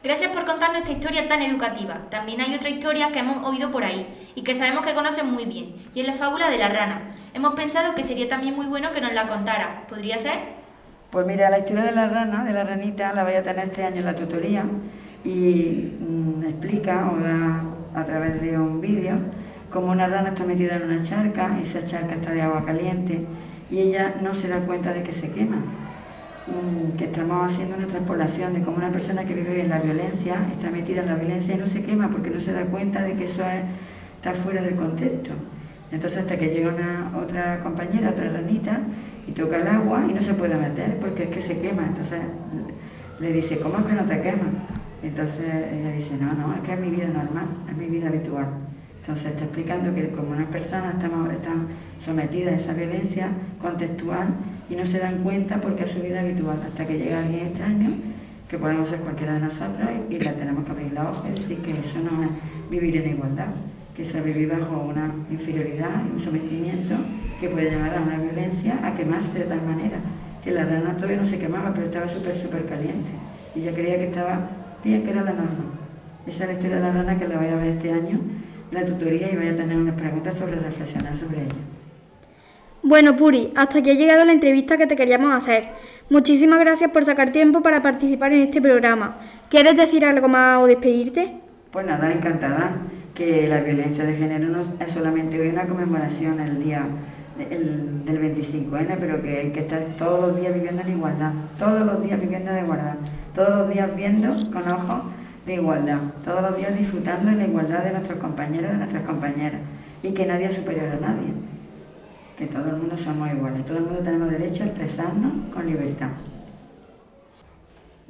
[0.03, 1.99] Gracias por contarnos esta historia tan educativa.
[2.09, 5.45] También hay otra historia que hemos oído por ahí y que sabemos que conocen muy
[5.45, 7.15] bien, y es la fábula de la rana.
[7.35, 9.85] Hemos pensado que sería también muy bueno que nos la contara.
[9.91, 10.39] ¿Podría ser?
[11.11, 13.85] Pues mira, la historia de la rana, de la ranita, la voy a tener este
[13.85, 14.65] año en la tutoría
[15.23, 19.17] y mm, explica da a través de un vídeo
[19.71, 23.27] cómo una rana está metida en una charca y esa charca está de agua caliente
[23.71, 25.59] y ella no se da cuenta de que se quema.
[26.51, 30.35] Mm, que estamos haciendo una transpolación de cómo una persona que vive en la violencia
[30.51, 33.13] está metida en la violencia y no se quema porque no se da cuenta de
[33.13, 33.63] que eso es,
[34.17, 35.31] está fuera del contexto.
[35.93, 38.81] Entonces hasta que llega una otra compañera, otra ranita,
[39.29, 41.87] y toca el agua y no se puede meter porque es que se quema.
[41.87, 42.19] Entonces
[43.21, 44.49] le dice, ¿cómo es que no te quema?
[45.05, 48.47] Entonces ella dice, no, no, es que es mi vida normal, es mi vida habitual.
[49.03, 51.69] Entonces está explicando que como unas personas están
[52.05, 53.29] sometidas a esa violencia
[53.61, 54.29] contextual
[54.71, 57.91] y no se dan cuenta porque es su vida habitual, hasta que llega alguien extraño,
[58.49, 61.39] que podemos ser cualquiera de nosotros, y, y le tenemos que abrir la hoja y
[61.39, 62.31] decir que eso no es
[62.71, 63.49] vivir en igualdad,
[63.97, 66.95] que eso es vivir bajo una inferioridad y un sometimiento
[67.41, 69.99] que puede llevar a una violencia, a quemarse de tal manera
[70.43, 73.11] que la rana todavía no se quemaba, pero estaba súper, súper caliente.
[73.55, 74.49] Y yo creía que estaba
[74.83, 75.65] bien, que era la norma.
[76.27, 78.21] Esa es la historia de la rana que la voy a ver este año,
[78.71, 81.80] la tutoría, y voy a tener unas preguntas sobre reflexionar sobre ella.
[82.83, 85.65] Bueno, Puri, hasta aquí ha llegado la entrevista que te queríamos hacer.
[86.09, 89.17] Muchísimas gracias por sacar tiempo para participar en este programa.
[89.51, 91.35] ¿Quieres decir algo más o despedirte?
[91.71, 92.73] Pues nada, encantada.
[93.15, 96.87] Que la violencia de género no es solamente hoy una conmemoración el día
[97.51, 101.85] el, del 25N, pero que hay que estar todos los días viviendo en igualdad, todos
[101.85, 102.95] los días viviendo en igualdad,
[103.35, 105.03] todos los días viendo con ojos
[105.47, 109.03] de igualdad, todos los días disfrutando de la igualdad de nuestros compañeros y de nuestras
[109.05, 109.61] compañeras,
[110.03, 111.33] y que nadie es superior a nadie,
[112.41, 116.09] que todo el mundo somos iguales, todo el mundo tenemos derecho a expresarnos con libertad.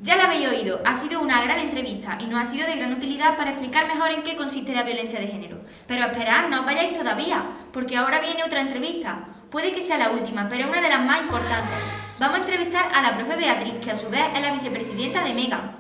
[0.01, 2.93] Ya la habéis oído, ha sido una gran entrevista y nos ha sido de gran
[2.93, 5.59] utilidad para explicar mejor en qué consiste la violencia de género.
[5.89, 9.19] Pero esperad, no os vayáis todavía, porque ahora viene otra entrevista.
[9.51, 11.79] Puede que sea la última, pero una de las más importantes.
[12.21, 15.35] Vamos a entrevistar a la profe Beatriz, que a su vez es la vicepresidenta de
[15.35, 15.80] MEGA.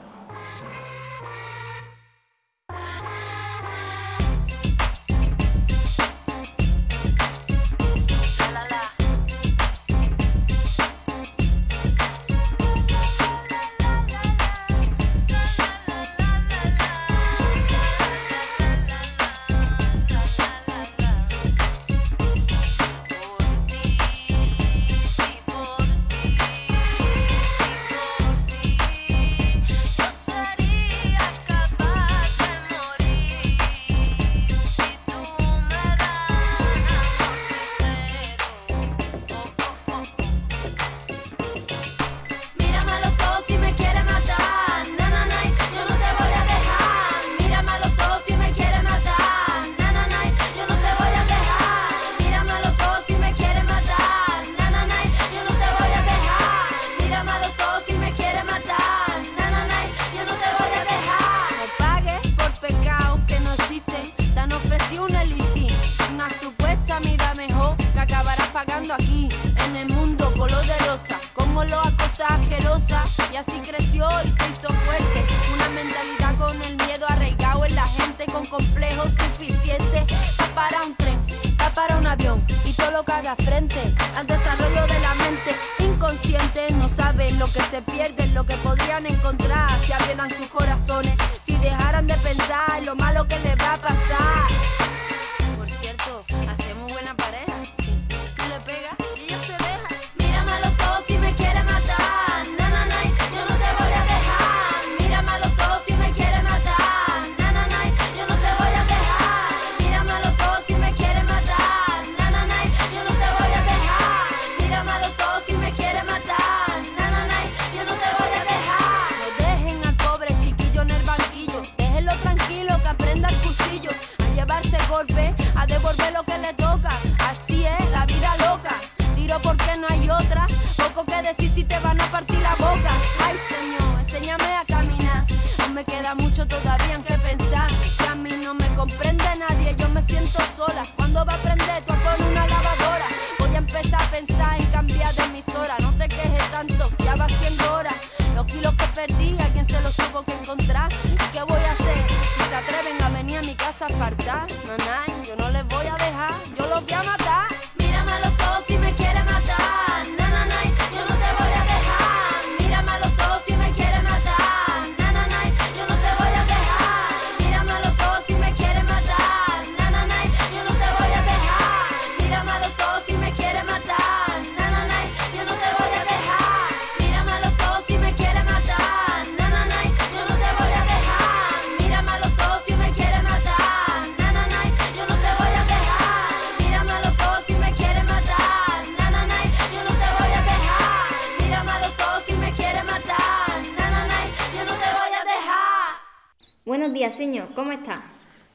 [136.40, 137.70] mucho todavía en qué pensar.
[137.70, 140.99] Si a mí no me comprende nadie, yo me siento sola.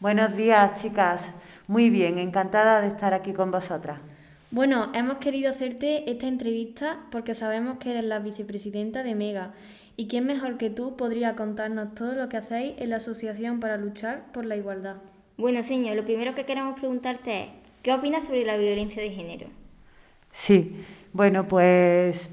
[0.06, 1.32] Buenos días, chicas.
[1.66, 3.98] Muy bien, encantada de estar aquí con vosotras.
[4.52, 9.54] Bueno, hemos querido hacerte esta entrevista porque sabemos que eres la vicepresidenta de Mega
[9.98, 13.78] y quién mejor que tú podría contarnos todo lo que hacéis en la Asociación para
[13.78, 14.98] luchar por la igualdad.
[15.38, 17.50] Bueno, señor, lo primero que queremos preguntarte es,
[17.82, 19.48] ¿qué opinas sobre la violencia de género?
[20.32, 22.30] Sí, bueno, pues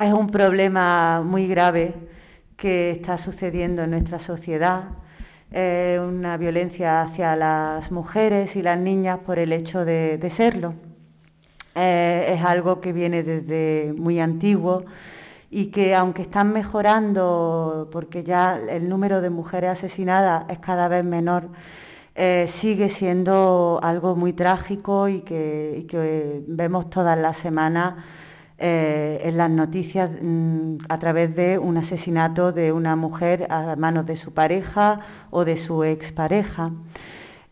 [0.00, 1.94] es un problema muy grave
[2.56, 4.86] que está sucediendo en nuestra sociedad.
[5.52, 10.74] Eh, una violencia hacia las mujeres y las niñas por el hecho de, serlo.
[11.76, 14.84] Eh, es algo que viene desde muy antiguo
[15.50, 21.04] y que aunque están mejorando, porque ya el número de mujeres asesinadas es cada vez
[21.04, 21.48] menor,
[22.16, 27.94] eh, sigue siendo algo muy trágico y que vemos todas las semanas
[28.58, 34.06] eh, en las noticias mm, a través de un asesinato de una mujer a manos
[34.06, 35.00] de su pareja
[35.30, 36.70] o de su expareja.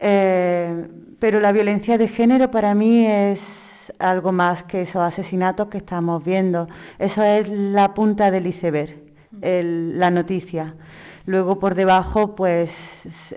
[0.01, 0.89] Eh,
[1.19, 6.25] pero la violencia de género para mí es algo más que esos asesinatos que estamos
[6.25, 6.69] viendo.
[6.99, 8.95] Eso es la punta del iceberg,
[9.43, 10.75] el- la noticia.
[11.27, 12.75] Luego por debajo pues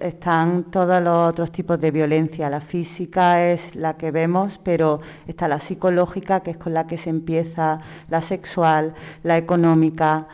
[0.02, 2.50] están todos los otros tipos de violencia.
[2.50, 6.98] La física es la que vemos, pero está la psicológica, que es con la que
[6.98, 7.80] se empieza,
[8.10, 10.28] la sexual, la económica.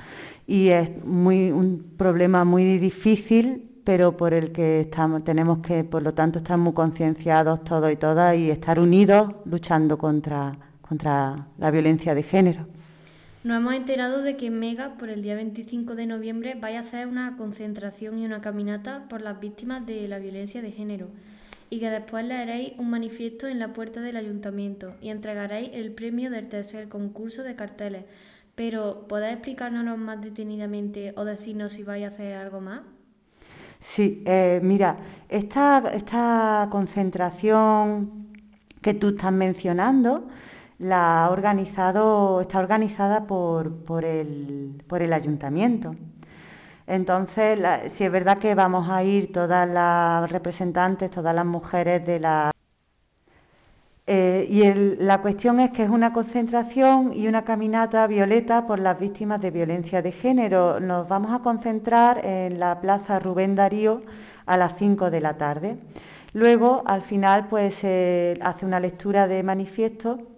[0.48, 6.02] Y es muy, un problema muy difícil, pero por el que estamos, tenemos que, por
[6.02, 11.70] lo tanto, estar muy concienciados todos y todas y estar unidos luchando contra, contra la
[11.70, 12.66] violencia de género.
[13.44, 17.08] Nos hemos enterado de que Mega, por el día 25 de noviembre, vaya a hacer
[17.08, 21.10] una concentración y una caminata por las víctimas de la violencia de género
[21.70, 25.92] y que después le haréis un manifiesto en la puerta del ayuntamiento y entregaréis el
[25.92, 28.06] premio del tercer concurso de carteles.
[28.56, 32.84] Pero, ¿podéis explicárnoslo más detenidamente o decirnos si vais a hacer algo más?
[33.82, 38.30] Sí, eh, mira, esta, esta concentración
[38.82, 40.30] que tú estás mencionando
[40.80, 45.96] la ha organizado, está organizada por, por, el, por el ayuntamiento.
[46.88, 47.60] Entonces,
[47.92, 52.52] sí es verdad que vamos a ir todas las representantes, todas las mujeres de la...
[54.06, 59.00] Eh, y la cuestión es que es una concentración y una caminata violeta por las
[59.00, 60.82] víctimas de violencia de género.
[60.82, 64.02] Nos vamos a concentrar en la Plaza Rubén Darío
[64.46, 65.78] a las 5 de la tarde.
[66.34, 70.33] Luego, al final, pues se hace una lectura de manifiesto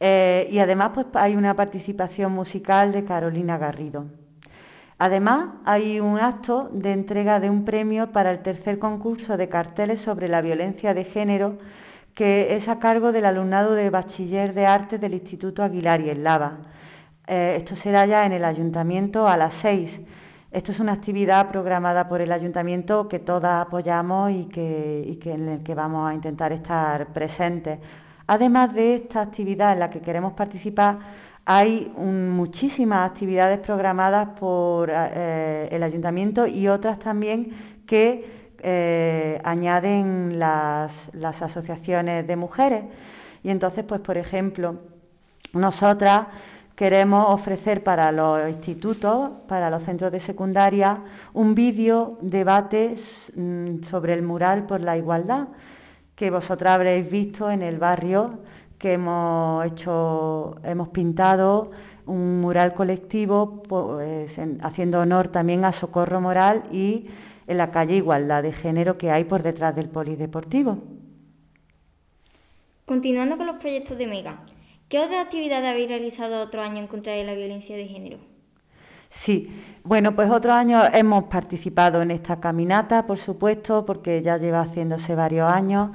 [0.00, 4.06] eh, y además pues, hay una participación musical de Carolina Garrido.
[4.98, 10.00] Además, hay un acto de entrega de un premio para el tercer concurso de carteles
[10.00, 11.58] sobre la violencia de género
[12.14, 16.24] que es a cargo del alumnado de Bachiller de Arte del Instituto Aguilar y en
[16.24, 16.58] Lava.
[17.26, 20.00] Eh, esto será ya en el ayuntamiento a las seis.
[20.50, 25.62] Esto es una actividad programada por el ayuntamiento que todas apoyamos y que en el
[25.62, 27.80] que vamos a intentar estar presentes.
[28.26, 30.98] Además de esta actividad en la que queremos participar,
[31.44, 40.92] hay muchísimas actividades programadas por eh, el ayuntamiento y otras también que eh, añaden las,
[41.12, 42.84] las asociaciones de mujeres.
[43.44, 44.80] Y entonces, pues, por ejemplo,
[45.52, 46.26] nosotras
[46.74, 50.98] queremos ofrecer para los institutos, para los centros de secundaria,
[51.32, 52.96] un vídeo debate
[53.36, 55.46] mm, sobre el mural por la igualdad
[56.16, 58.40] que vosotras habréis visto en el barrio
[58.78, 61.70] que hemos hecho, hemos pintado
[62.06, 67.06] un mural colectivo pues, en- haciendo honor también a Socorro Moral y
[67.46, 70.78] en la calle Igualdad de Género que hay por detrás del polideportivo.
[72.84, 74.42] Continuando con los proyectos de Mega,
[74.88, 78.18] ¿qué otras actividades habéis realizado otro año en contra de la violencia de género?
[79.08, 79.50] Sí,
[79.84, 85.14] bueno, pues otros años hemos participado en esta caminata, por supuesto, porque ya lleva haciéndose
[85.14, 85.90] varios años.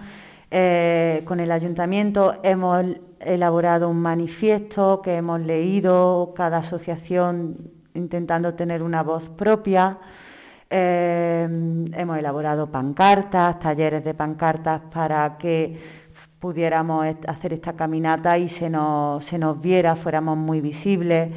[0.50, 2.86] Eh, con el ayuntamiento hemos
[3.20, 7.58] elaborado un manifiesto que hemos leído, cada asociación
[7.94, 9.98] intentando tener una voz propia.
[10.70, 11.48] Eh,
[11.94, 15.78] hemos elaborado pancartas, talleres de pancartas para que
[16.40, 21.30] pudiéramos hacer esta caminata y se nos, se nos viera, fuéramos muy visibles.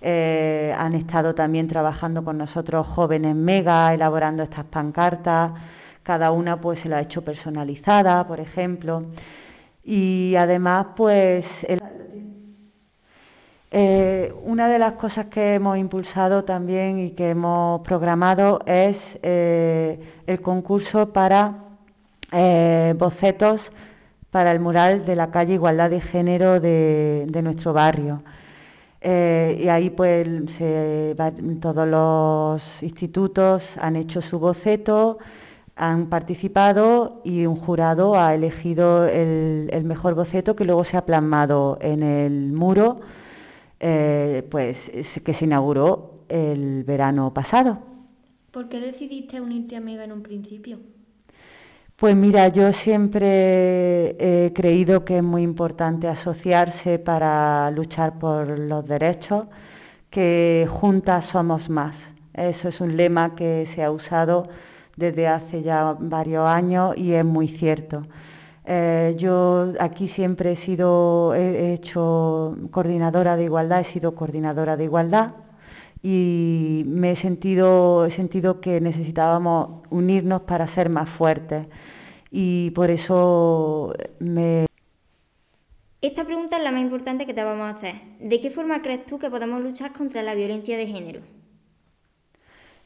[0.00, 5.52] Eh, han estado también trabajando con nosotros jóvenes mega, elaborando estas pancartas.
[6.02, 9.06] Cada una pues se la ha hecho personalizada, por ejemplo.
[9.84, 11.66] Y además, pues
[13.70, 20.00] eh, una de las cosas que hemos impulsado también y que hemos programado es eh,
[20.26, 21.64] el concurso para
[22.96, 23.72] bocetos
[24.30, 28.22] para el mural de la calle Igualdad de Género de nuestro barrio.
[29.00, 30.26] Eh, y ahí pues
[31.60, 35.18] todos los institutos han hecho su boceto,
[35.76, 41.78] han participado y un jurado ha elegido el, mejor boceto que luego se ha plasmado
[41.80, 43.00] en el muro,
[43.78, 44.90] eh, pues
[45.24, 47.78] que se inauguró el verano pasado.
[48.50, 50.80] ¿Por qué decidiste unirte a Mega en un principio?
[51.98, 58.86] Pues mira, yo siempre he creído que es muy importante asociarse para luchar por los
[58.86, 59.46] derechos,
[60.08, 62.06] que juntas somos más.
[62.34, 64.48] Eso es un lema que se ha usado
[64.94, 68.06] desde hace ya varios años y es muy cierto.
[68.64, 74.84] Eh, yo aquí siempre he sido, he hecho coordinadora de igualdad, he sido coordinadora de
[74.84, 75.32] igualdad
[76.02, 81.66] y me he sentido, he sentido que necesitábamos unirnos para ser más fuertes
[82.30, 84.66] y por eso me...
[86.00, 87.96] Esta pregunta es la más importante que te vamos a hacer.
[88.20, 91.20] ¿De qué forma crees tú que podemos luchar contra la violencia de género?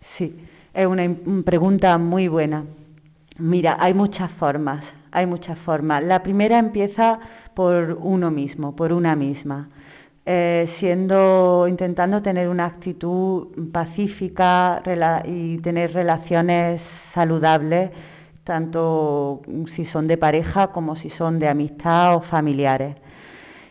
[0.00, 0.34] Sí,
[0.72, 1.04] es una
[1.44, 2.64] pregunta muy buena.
[3.38, 6.02] Mira, hay muchas formas, hay muchas formas.
[6.02, 7.20] La primera empieza
[7.54, 9.68] por uno mismo, por una misma.
[10.24, 14.80] Eh, siendo, intentando tener una actitud pacífica
[15.24, 17.90] y tener relaciones saludables,
[18.44, 22.96] tanto si son de pareja como si son de amistad o familiares.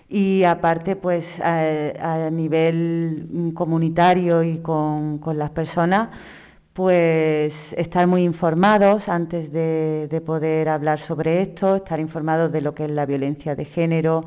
[0.09, 6.09] Y aparte, pues a, nivel comunitario y con, las personas,
[6.73, 12.73] pues estar muy informados antes de, de poder hablar sobre esto, estar informados de lo
[12.73, 14.25] que es la violencia de género,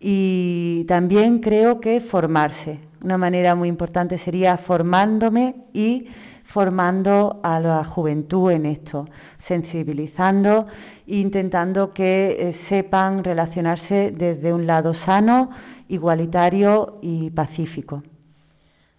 [0.00, 2.80] y también creo que formarse.
[3.02, 6.08] Una manera muy importante sería formándome y
[6.42, 10.66] formando a la juventud en esto, sensibilizando
[11.06, 15.50] e intentando que eh, sepan relacionarse desde un lado sano,
[15.88, 18.02] igualitario y pacífico.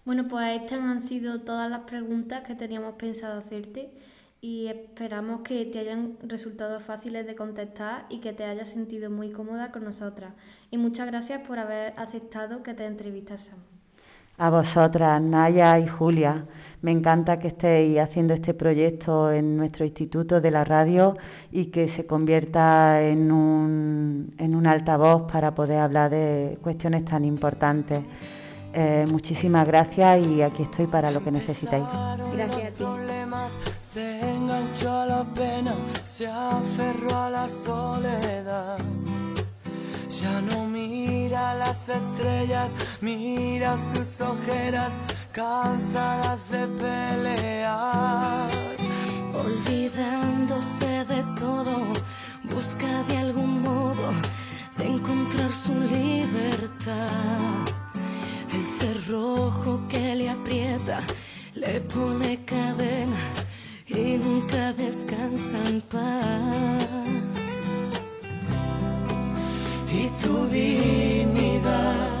[0.04, 3.92] Bueno, pues estas han sido todas las preguntas que teníamos pensado hacerte
[4.40, 9.30] y esperamos que te hayan resultado fáciles de contestar y que te hayas sentido muy
[9.30, 10.32] cómoda con nosotras.
[10.72, 13.60] Y muchas gracias por haber aceptado que te entrevistásemos.
[14.38, 16.46] A vosotras, Naya y Julia.
[16.80, 21.14] Me encanta que estéis haciendo este proyecto en nuestro instituto de la radio
[21.50, 27.26] y que se convierta en un, en un altavoz para poder hablar de cuestiones tan
[27.26, 28.00] importantes.
[28.72, 31.84] Eh, muchísimas gracias y aquí estoy para lo que necesitáis.
[32.32, 32.84] Gracias a ti.
[33.82, 38.78] Se enganchó a la pena, se aferró a la soledad.
[40.22, 42.70] Ya no mira las estrellas,
[43.00, 44.92] mira sus ojeras
[45.32, 48.48] cansadas de pelear.
[49.34, 51.76] Olvidándose de todo,
[52.44, 54.12] busca de algún modo
[54.76, 57.08] de encontrar su libertad.
[58.52, 61.00] El cerrojo que le aprieta
[61.54, 63.46] le pone cadenas
[63.88, 67.21] y nunca descansa en paz.
[69.92, 72.11] itzu gine da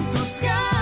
[0.00, 0.79] vuelvan tus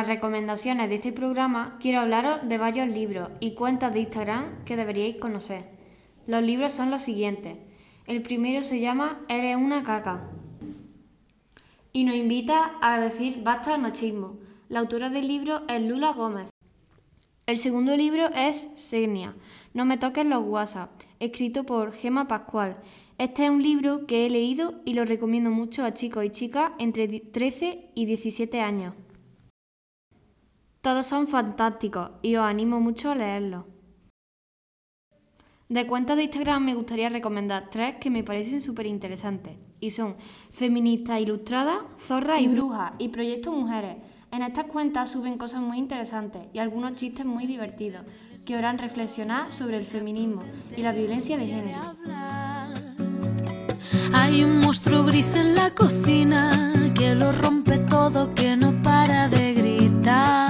[0.00, 4.74] las recomendaciones de este programa quiero hablaros de varios libros y cuentas de Instagram que
[4.74, 5.66] deberíais conocer.
[6.26, 7.58] Los libros son los siguientes.
[8.06, 10.30] El primero se llama Eres una caca
[11.92, 14.38] y nos invita a decir basta al machismo.
[14.70, 16.46] La autora del libro es Lula Gómez.
[17.44, 19.34] El segundo libro es Segnia,
[19.74, 22.78] No me toques los WhatsApp, escrito por Gema Pascual.
[23.18, 26.72] Este es un libro que he leído y lo recomiendo mucho a chicos y chicas
[26.78, 28.94] entre 13 y 17 años.
[30.80, 33.64] Todos son fantásticos y os animo mucho a leerlos.
[35.68, 40.16] De cuentas de Instagram me gustaría recomendar tres que me parecen súper interesantes y son
[40.52, 43.98] Feminista Ilustrada, Zorra y Bruja y Proyecto Mujeres.
[44.32, 48.04] En estas cuentas suben cosas muy interesantes y algunos chistes muy divertidos
[48.46, 50.42] que harán reflexionar sobre el feminismo
[50.76, 51.80] y la violencia de género.
[54.12, 59.54] Hay un monstruo gris en la cocina que lo rompe todo, que no para de
[59.54, 60.49] gritar.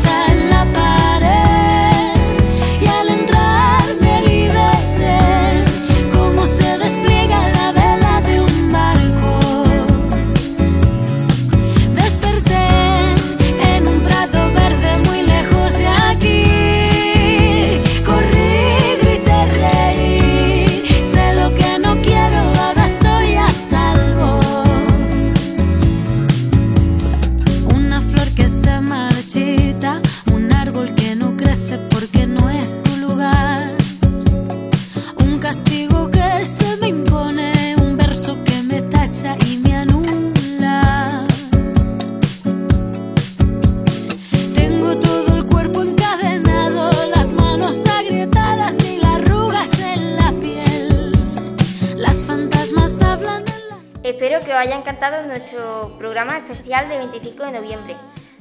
[54.11, 57.95] Espero que os haya encantado nuestro programa especial de 25 de noviembre.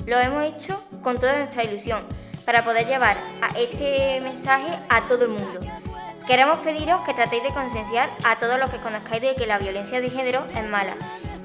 [0.04, 2.02] Lo hemos hecho con toda nuestra ilusión
[2.44, 5.60] para poder llevar a este mensaje a todo el mundo.
[6.26, 10.00] Queremos pediros que tratéis de concienciar a todos los que conozcáis de que la violencia
[10.00, 10.96] de género es mala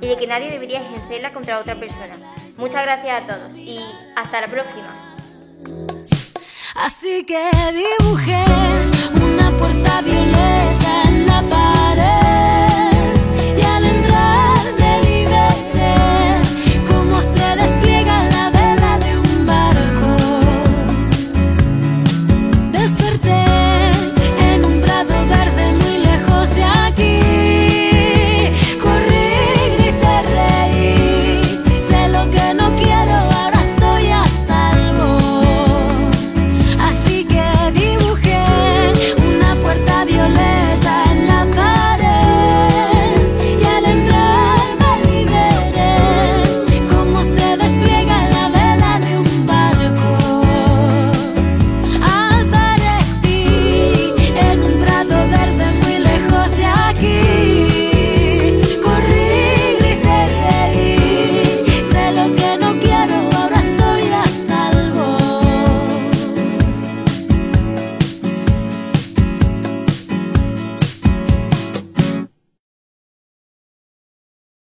[0.02, 2.18] y de que nadie debería ejercerla contra otra persona.
[2.58, 3.80] Muchas gracias a todos y
[4.16, 5.16] hasta la próxima.
[6.78, 8.44] Así que dibujé
[9.24, 10.02] una puerta